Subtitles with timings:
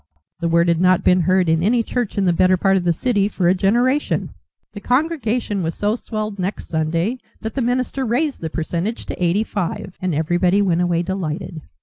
[0.39, 2.91] The word had not been heard in any church in the better part of the
[2.91, 4.31] City for a generation.
[4.73, 9.43] The congregation was so swelled next Sunday that the minister raised the percentage to eighty
[9.43, 11.61] five, and everybody went away delighted.